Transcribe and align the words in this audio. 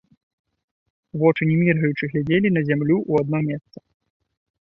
Вочы 1.23 1.41
не 1.49 1.55
міргаючы 1.63 2.09
глядзелі 2.13 2.47
на 2.55 2.61
зямлю 2.69 2.95
ў 3.11 3.25
адно 3.25 3.37
месца. 3.51 3.77